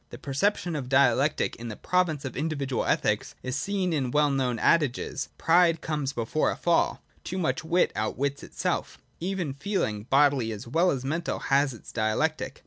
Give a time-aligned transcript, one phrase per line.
[0.09, 4.05] The perception of Dia \ lactic in the province of individual Ethics is seen in
[4.05, 8.41] the | well known adages, Pride comes before a fall: Too much i wit outwits
[8.41, 8.97] itself.
[9.19, 12.59] Even feeling, bodily as well as mental, has its Dialectic.